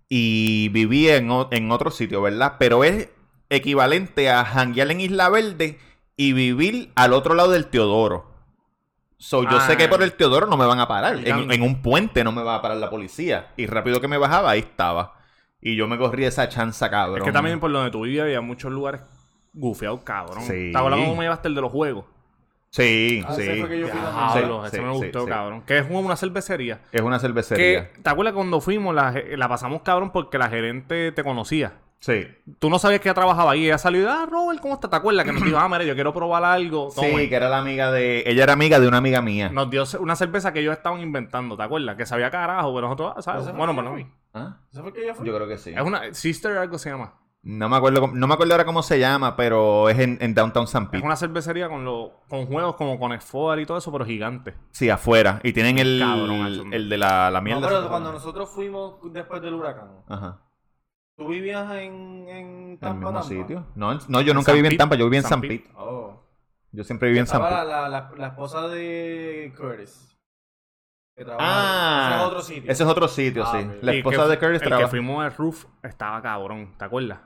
[0.09, 2.55] y vivía en, o- en otro sitio, ¿verdad?
[2.59, 3.09] Pero es
[3.51, 5.79] equivalente a janguear en Isla Verde
[6.17, 8.27] y vivir al otro lado del Teodoro.
[9.19, 9.67] So, yo Ah.
[9.67, 11.17] sé que por el Teodoro no me van a parar.
[11.27, 13.53] En, en un puente no me va a parar la policía.
[13.57, 15.18] Y rápido que me bajaba, ahí estaba.
[15.61, 17.19] Y yo me corrí esa chanza, cabrón.
[17.19, 19.03] Es que también por donde tú vivías había muchos lugares
[19.53, 20.43] gufiados, cabrón.
[20.45, 20.71] Sí.
[20.73, 22.05] ¿Te acuerdas cómo me llevaste el de los juegos?
[22.71, 23.43] Sí, Ah, sí.
[23.43, 25.29] ese fue que yo fui Sí, ese sí, me gustó, sí.
[25.29, 25.63] cabrón.
[25.63, 26.81] Que es una cervecería.
[26.93, 27.91] Es una cervecería.
[27.93, 28.95] Que, ¿Te acuerdas cuando fuimos?
[28.95, 31.73] La, la pasamos cabrón porque la gerente te conocía.
[32.01, 32.27] Sí.
[32.61, 33.65] Tú no sabías que ella trabajaba ahí.
[33.65, 34.91] Ella salió y ah, Robert, ¿cómo estás?
[34.91, 35.25] ¿Te acuerdas?
[35.25, 36.91] Que nos dijo, ah, mira, yo quiero probar algo.
[36.91, 38.23] Sí, que era la amiga de.
[38.27, 39.49] Ella era amiga de una amiga mía.
[39.49, 41.97] Nos dio una cerveza que ellos estaban inventando, ¿te acuerdas?
[41.97, 43.47] Que sabía carajo, pero nosotros, ah, ¿sabes?
[43.57, 44.11] Bueno, pero que no.
[44.35, 44.61] ¿Ah?
[44.73, 45.27] ¿Eso fue que yo fui?
[45.27, 45.71] Yo creo que sí.
[45.75, 47.15] Es una Sister, algo se llama.
[47.43, 50.67] No me acuerdo, no me acuerdo ahora cómo se llama, pero es en, en Downtown
[50.67, 51.05] San Es Pete.
[51.07, 54.55] una cervecería con, lo, con juegos como con Exfoder y todo eso, pero gigante.
[54.73, 55.41] Sí, afuera.
[55.45, 57.69] Y tienen el, Cabrón, el de la, la No, mierda.
[57.69, 60.43] pero cuando nosotros fuimos después del huracán, Ajá.
[61.17, 62.95] ¿tú vivías en, en ¿En el Tampa?
[63.13, 63.29] mismo Tampa?
[63.29, 63.67] sitio?
[63.77, 64.77] No, en- no yo nunca San viví en.
[64.77, 65.59] Tampa, yo viví en San San Pete.
[65.59, 65.71] Pete.
[65.77, 66.21] Oh.
[66.73, 67.55] Yo siempre viví en San Pete.
[67.55, 70.18] la, la, la, la esposa de Curtis.
[71.25, 72.73] Trabaja Ah, Ese es otro sitio.
[72.73, 73.69] Ese es otro sitio, Ah, sí.
[73.83, 74.89] La esposa que- de Curtis El que trabaja.
[74.89, 77.19] fuimos al roof estaba cabrón, ¿te acuerdas?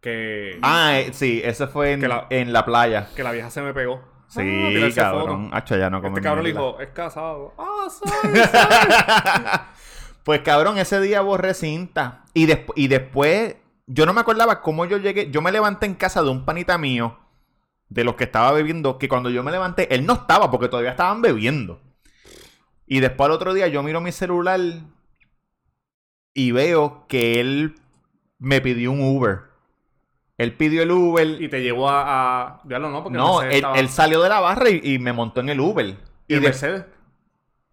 [0.00, 3.08] Que, Ah, eh, sí, ese fue en, la- en la playa.
[3.14, 4.02] que la vieja se me pegó.
[4.28, 5.50] Sí, Ah, cabrón.
[5.52, 7.52] Hacho, ya no Este cabrón le dijo, es casado.
[7.58, 9.60] Ah, sorry, sorry.
[10.24, 12.24] Pues cabrón, ese día borré cinta.
[12.32, 15.30] Y, y después, yo no me acordaba cómo yo llegué.
[15.30, 17.18] Yo me levanté en casa de un panita mío,
[17.88, 20.92] de los que estaba bebiendo, que cuando yo me levanté, él no estaba porque todavía
[20.92, 21.80] estaban bebiendo.
[22.92, 24.60] Y después al otro día yo miro mi celular
[26.34, 27.74] y veo que él
[28.38, 29.40] me pidió un Uber.
[30.36, 31.40] Él pidió el Uber.
[31.40, 32.02] y te llevó a...
[32.56, 32.60] a...
[32.64, 35.12] Diablo, no, porque no, el él, estaba- él salió de la barra y, y me
[35.12, 35.86] montó en el Uber.
[36.28, 36.84] ¿Y el de- Mercedes?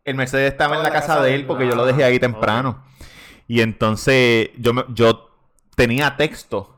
[0.06, 2.84] el Mercedes estaba en la casa de él porque yo lo dejé ahí Ah, temprano.
[3.48, 5.32] Y entonces yo, me- yo
[5.76, 6.76] tenía texto.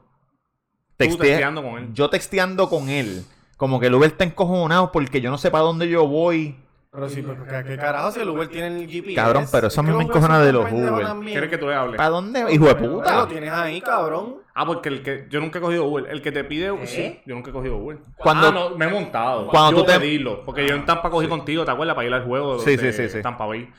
[0.98, 1.94] Texteando con él.
[1.94, 3.24] Yo texteando con él.
[3.58, 6.58] Como que el Uber está encojonado porque yo no sé para dónde yo voy.
[6.94, 9.16] Pero sí, pero ¿qué, qué carajo si el Uber tiene el GPS?
[9.16, 11.06] Cabrón, pero eso a mí me Uber encojona de los Uber.
[11.24, 11.96] ¿Quieres que tú le hables?
[11.96, 12.54] ¿Para dónde?
[12.54, 13.16] Hijo de puta.
[13.16, 14.36] Lo tienes ahí, cabrón.
[14.54, 15.26] Ah, porque el que...
[15.30, 16.08] Yo nunca he cogido Uber.
[16.10, 16.78] El que te pide...
[16.82, 16.88] ¿Qué?
[16.88, 18.00] Sí, yo nunca he cogido Uber.
[18.18, 19.48] Cuando- ah, no, me he montado.
[19.48, 20.44] Cuando yo tú te- pedirlo.
[20.44, 21.96] Porque yo en Tampa cogí contigo, ¿te acuerdas?
[21.96, 23.22] Para ir al juego de, Sí, sí, sí, sí.
[23.22, 23.70] Tampa Bay.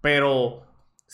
[0.00, 0.62] Pero...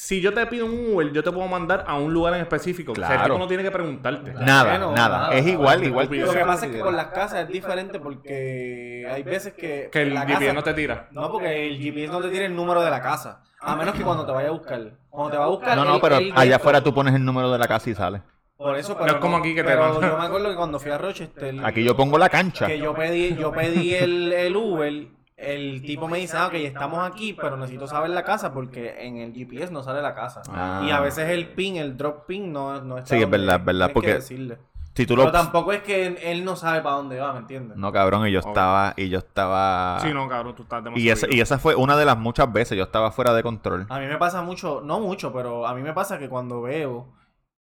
[0.01, 2.93] Si yo te pido un Uber, yo te puedo mandar a un lugar en específico.
[2.93, 3.25] O sea, el Claro.
[3.35, 4.33] tipo no tiene que preguntarte.
[4.33, 5.35] Nada, nada, nada.
[5.35, 9.09] Es igual, igual Lo Lo que pasa es que con las casas es diferente porque
[9.13, 9.89] hay veces que...
[9.91, 11.09] Que el la GPS casa- no te tira.
[11.11, 13.43] No, porque el GPS no te tiene el número de la casa.
[13.61, 14.81] A menos que cuando te vaya a buscar.
[15.11, 15.77] Cuando te va a buscar...
[15.77, 18.23] No, no, pero allá afuera tú pones el número de la casa y sale.
[18.57, 20.79] Por eso, No pero es como aquí que te pero yo me acuerdo que cuando
[20.79, 21.57] fui a Rochester...
[21.65, 22.69] Aquí yo pongo la cancha.
[22.69, 25.18] Que yo pedí, yo pedí el, el Uber...
[25.39, 29.19] El tipo me dice, ah, ok, estamos aquí, pero necesito saber la casa porque en
[29.19, 30.43] el GPS no sale la casa.
[30.51, 30.83] Ah.
[30.85, 33.65] Y a veces el pin, el drop pin, no, no está Sí, es verdad, es
[33.65, 34.59] verdad, porque- decirle.
[34.97, 35.33] Si tú Pero lo...
[35.33, 37.77] tampoco es que él, no sabe para dónde va, ¿me entiendes?
[37.77, 38.95] No, cabrón, y yo estaba...
[38.97, 40.01] Y yo estaba...
[40.01, 41.07] Sí, no, cabrón, tú estás demasiado...
[41.07, 42.77] Y esa, y esa fue una de las muchas veces.
[42.77, 43.87] Yo estaba fuera de control.
[43.91, 47.13] A mí me pasa mucho, no mucho, pero a mí me pasa que cuando veo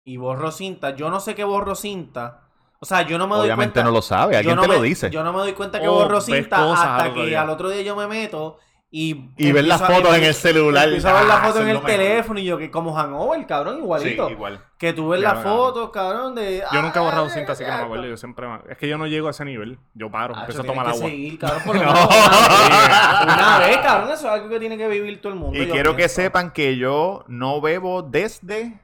[0.04, 2.49] y borro cinta, yo no sé qué borro cinta.
[2.82, 3.84] O sea, yo no me doy Obviamente cuenta.
[3.90, 4.34] no lo sabe.
[4.34, 5.10] yo Alguien no te lo me- dice.
[5.10, 7.42] Yo no me doy cuenta que Oh, borro cinta cosas hasta que día.
[7.42, 8.58] al otro día yo me meto
[8.90, 9.32] y.
[9.38, 10.86] Y ver las fotos en el celular.
[10.86, 13.46] Empiezo a ver Ah, las fotos eso en el teléfono y yo que como hangover,
[13.46, 14.28] cabrón, igualito.
[14.28, 14.64] Sí, igual.
[14.78, 15.54] Que tú ves las cabrón.
[15.58, 16.64] fotos, cabrón, de.
[16.72, 18.06] Yo nunca he borrado Ay, cinta, así que no me acuerdo.
[18.08, 18.48] Yo siempre...
[18.70, 19.78] Es que yo no llego a ese nivel.
[19.94, 21.04] Yo paro, Hacho, empiezo a tomar que agua.
[21.10, 23.34] seguir, cabrón, por lo menos una vez.
[23.36, 24.10] Una vez, cabrón.
[24.14, 25.62] eso es algo que tiene que vivir todo el mundo.
[25.62, 28.80] Y quiero que sepan que yo no bebo desde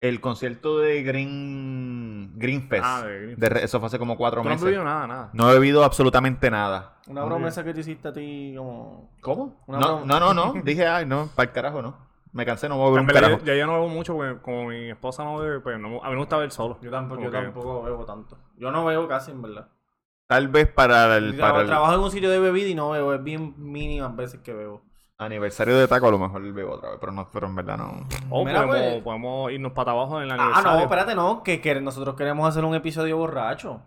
[0.00, 2.82] el concierto de Green, Green Fest.
[2.86, 4.64] Ah, de Green De re- eso fue hace como cuatro Tú no meses.
[4.64, 5.30] bebido nada, nada.
[5.32, 6.96] No he bebido absolutamente nada.
[7.06, 9.10] Una promesa que te hiciste a ti, como.
[9.20, 9.62] ¿Cómo?
[9.66, 10.18] Una No, broma.
[10.20, 10.60] no, no, no.
[10.64, 12.08] Dije, ay, no, para el carajo, no.
[12.32, 13.44] Me cansé, no voy a beber En un verdad, carajo.
[13.44, 16.12] ya yo no bebo mucho porque como mi esposa no bebe, pues no- a mí
[16.14, 16.78] me gusta beber solo.
[16.80, 18.38] Yo tampoco, yo que- tampoco bebo tanto.
[18.56, 19.68] Yo no bebo casi, en verdad.
[20.28, 23.12] Tal vez para el, para el Trabajo en un sitio de bebida y no bebo.
[23.14, 24.82] Es bien mínimas veces que bebo.
[25.24, 28.06] Aniversario de taco, a lo mejor bebo otra vez, pero, no, pero en verdad no.
[28.30, 29.02] O Mira, podemos, pues.
[29.04, 30.72] podemos irnos para abajo en el Ah, aniversario.
[30.72, 31.42] no, espérate, no.
[31.42, 33.82] Que, que nosotros queremos hacer un episodio borracho.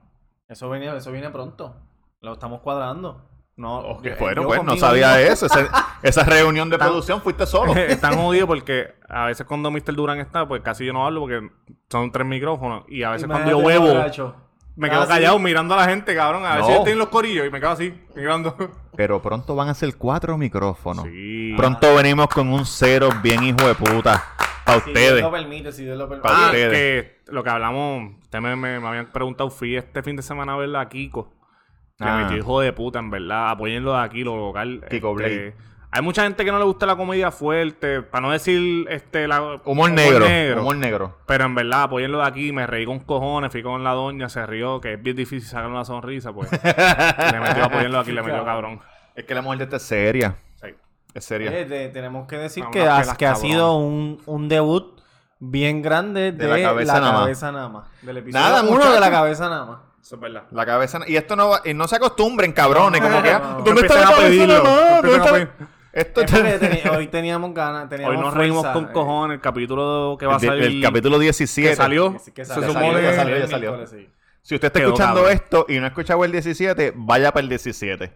[0.48, 1.76] Eso viene, eso viene pronto.
[2.22, 3.30] Lo estamos cuadrando.
[3.56, 5.32] No, Ok, yo- bueno, yo pues no sabía mismo.
[5.34, 5.46] eso.
[5.46, 5.68] Ese-
[6.04, 7.74] esa reunión de producción fuiste solo.
[7.76, 9.94] Están jodidos porque a veces cuando Mr.
[9.94, 11.42] Durán está, pues casi yo no hablo porque
[11.90, 12.84] son tres micrófonos.
[12.88, 14.36] Y a veces cuando yo huevo, borracho.
[14.76, 15.10] Me quedo Ah, sí.
[15.10, 16.46] callado mirando a la gente, cabrón.
[16.46, 16.78] A veces No.
[16.78, 18.56] estoy en los corillos y me quedo así, mirando.
[18.96, 21.06] Pero pronto van a ser cuatro micrófonos.
[21.06, 21.54] Sí.
[21.58, 24.24] Pronto venimos con un cero bien hijo de puta.
[24.66, 25.22] Para Si Dios ustedes.
[25.24, 26.28] lo permite, si Dios lo permite.
[26.30, 26.72] Pa' Ah, ustedes.
[26.72, 30.54] que lo que hablamos, ustedes me, me- me habían preguntado, fui este fin de semana
[30.54, 31.34] a verla a Kiko.
[31.98, 32.16] Que Ah.
[32.18, 33.50] me metió hijo de puta, en verdad.
[33.52, 34.84] Apóyenlo de aquí, lo local.
[34.90, 35.56] Kiko Este, Blade.
[35.96, 39.62] Hay mucha gente que no le gusta la comedia fuerte, para no decir este la,
[39.64, 40.26] Humor negro.
[40.60, 41.20] Humor negro.
[41.28, 44.44] Pero en verdad, apóyenlo de aquí, me reí con cojones, fui con la doña, se
[44.48, 46.52] rió, que es bien difícil sacar una sonrisa, pues.
[47.32, 48.82] le metió apoyarlo aquí, le metió cabrón.
[49.14, 50.36] Es que la mujer de esta es seria.
[50.60, 50.70] Sí.
[51.14, 51.60] Es seria.
[51.60, 55.00] Eh, te- tenemos que decir que, ha, sido un, un debut
[55.38, 57.22] bien grande de, la cabeza nada más.
[57.22, 57.88] cabeza nada más.
[58.02, 59.80] Del episodio Nada, uno de la cabeza nada más.
[60.02, 60.46] Eso es verdad.
[60.50, 61.02] La cabeza.
[61.06, 61.62] Y esto no va.
[61.64, 63.00] Y no se acostumbren, cabrones.
[63.00, 63.32] Como que.
[63.32, 63.64] No, no, no.
[63.64, 65.50] ¿Dónde está la a cabeza.
[65.94, 68.94] Esto Es teni- hoy teníamos ganas, teníamos Hoy nos reímos fuerza, con eh.
[68.94, 70.64] cojones, el capítulo que va a salir.
[70.64, 71.70] el capítulo 17.
[71.70, 72.18] que salió.
[72.26, 73.88] Que- que se salió, supone- ya salió, ya salió.
[73.88, 74.10] sí.
[74.42, 75.34] Si usted está Quedó escuchando cabrón.
[75.34, 78.12] esto y no ha escuchado el 17, vaya para el 17.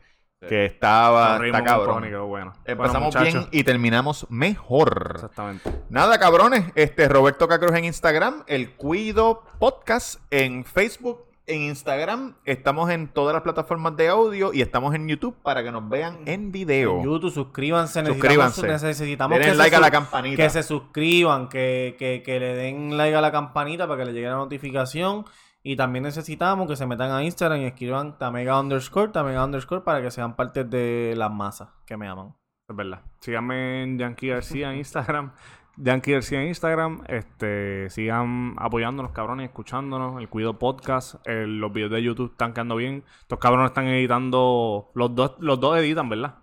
[0.47, 1.37] Que estaba.
[1.37, 2.03] Reímos Está cabrón.
[2.03, 2.53] quedó bueno.
[2.65, 5.13] Empezamos Bueno, bien y terminamos mejor.
[5.15, 5.71] Exactamente.
[5.89, 6.65] Nada, cabrones.
[6.75, 12.35] Este Roberto Cacruz en Instagram, el Cuido Podcast en Facebook, en Instagram.
[12.45, 16.19] Estamos en todas las plataformas de audio y estamos en YouTube para que nos vean
[16.25, 16.97] en video.
[16.97, 18.05] En YouTube, suscríbanse.
[18.05, 18.61] Suscríbanse.
[18.61, 20.43] Necesitamos, necesitamos Denle que, like se a la campanita.
[20.43, 24.13] que se suscriban, que, que, que le den like a la campanita para que le
[24.13, 25.25] llegue la notificación.
[25.63, 30.01] Y también necesitamos que se metan a Instagram y escriban Tamega underscore, Tamega underscore para
[30.01, 32.35] que sean parte de las masas que me aman.
[32.69, 33.01] Es verdad.
[33.19, 35.31] Síganme en Yankee García en Instagram.
[35.77, 37.03] Yankee García en Instagram.
[37.07, 40.19] Este, sigan apoyándonos, cabrones, escuchándonos.
[40.19, 41.15] El Cuido Podcast.
[41.27, 43.03] el- los videos de YouTube están quedando bien.
[43.21, 44.89] Estos cabrones están editando.
[44.93, 46.35] Los dos, los dos editan, ¿verdad?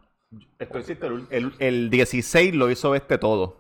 [0.59, 3.57] Esto hiciste el, el- el 16 lo hizo este todo.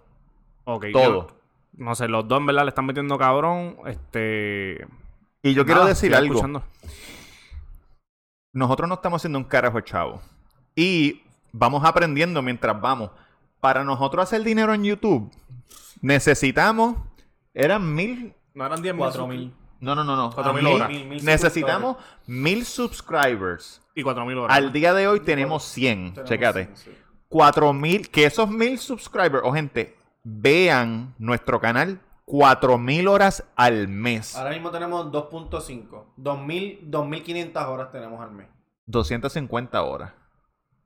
[0.64, 0.86] Ok.
[0.92, 1.28] Todo.
[1.28, 1.36] yo-
[1.76, 3.76] no sé, los dos en verdad le están metiendo cabrón.
[3.86, 4.86] Este.
[5.42, 6.34] Y yo quiero decir algo.
[6.34, 6.62] escuchando.
[8.52, 10.20] Nosotros no estamos haciendo un carajo, chavo.
[10.76, 13.10] Y vamos aprendiendo mientras vamos.
[13.60, 15.30] Para nosotros hacer dinero en YouTube,
[16.04, 16.96] necesitamos.
[17.54, 18.34] Eran mil.
[18.54, 19.52] No eran 10 Cuatro mil.
[19.80, 20.30] No, no, no, no.
[20.32, 20.88] Cuatro Ah, mil mil- horas.
[20.88, 23.80] Mil- mil necesitamos mil subscribers.
[23.94, 24.56] Y 4000 horas.
[24.56, 26.10] Al día de hoy tenemos 100.
[26.14, 26.64] Tenemos Chécate.
[26.64, 26.90] cien, sí.
[27.28, 28.10] 4000.
[28.10, 34.34] Que esos mil subscribers, o gente, vean nuestro canal 4000 horas al mes.
[34.36, 36.06] Ahora mismo tenemos 2.5.
[36.16, 38.46] 2000, 2500 horas tenemos al mes.
[38.86, 40.12] 250 horas.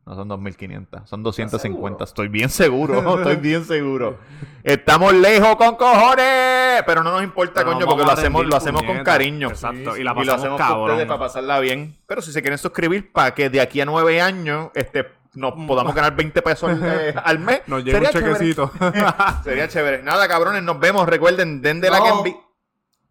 [0.08, 1.98] No son 2500, son 250.
[1.98, 2.04] seguro?
[2.04, 4.16] Estoy bien seguro, estoy bien seguro.
[4.64, 8.82] Estamos lejos con cojones, pero no nos importa, Pero coño, porque lo hacemos, lo hacemos
[8.84, 9.48] con cariño.
[9.50, 9.94] Exacto.
[9.94, 10.90] Sí, y la y lo hacemos con cabrón.
[10.92, 11.98] ustedes para pasarla bien.
[12.06, 15.94] Pero si se quieren suscribir para que de aquí a nueve años este, nos podamos
[15.94, 18.32] ganar 20 pesos eh, al mes, Nos llega un chévere.
[18.32, 18.70] chequecito.
[19.44, 20.02] Sería chévere.
[20.02, 21.06] Nada, cabrones, nos vemos.
[21.06, 22.40] Recuerden, den de la que envi-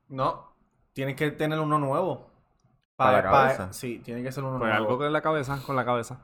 [0.09, 0.51] No,
[0.93, 2.25] tienes que tener uno nuevo.
[2.95, 3.71] ¿Para la cabeza?
[3.71, 4.83] sí, tiene que ser uno Pues nuevo.
[4.83, 6.17] algo con la cabeza, con la cabeza.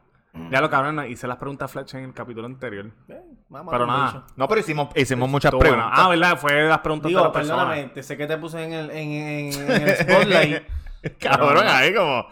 [0.50, 2.88] Ya lo cabrón, hice las preguntas Fletch en el capítulo anterior.
[3.08, 4.24] Eh, vamos Pero a nada.
[4.36, 5.90] No, pero hicimos, hicimos muchas Estuvo preguntas.
[5.94, 6.38] Ah, ¿verdad?
[6.40, 7.66] Fue de las preguntas de Digo, personas.
[7.66, 10.64] perdóname, te sé que te puse en el, en, en- en el spotlight.
[11.20, 12.26] Cabrón, pero- ahí como.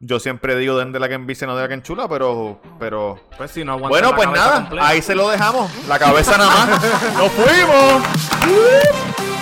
[0.00, 2.60] Yo siempre digo den de la que envicia, no de la que enchula, pero.
[2.78, 3.18] pero...
[3.38, 4.88] Pues si no aguantan Bueno, la pues nada, completa.
[4.88, 5.70] ahí se lo dejamos.
[5.88, 6.82] La cabeza nada más.
[7.16, 9.33] ¡Nos fuimos!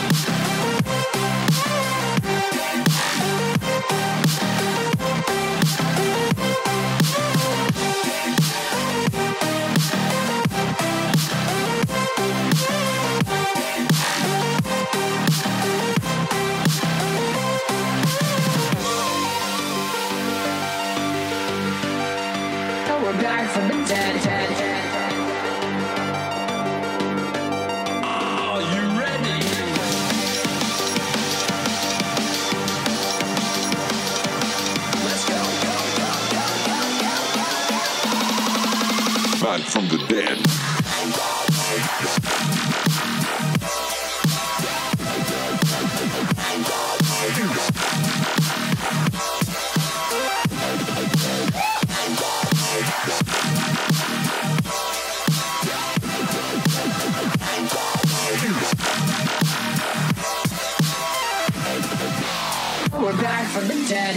[63.03, 64.15] We're back from the dead.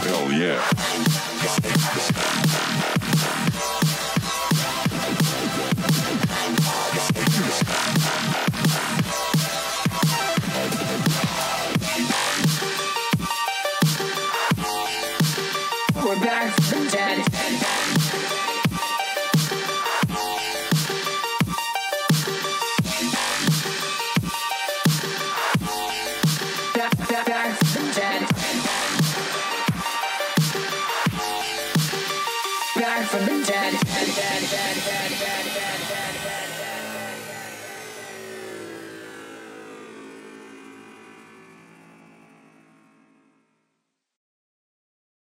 [0.00, 1.03] Hell yeah.